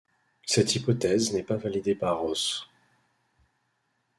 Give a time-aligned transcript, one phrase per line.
[0.47, 2.67] Cette hypothèse n'est pas validée par Ross.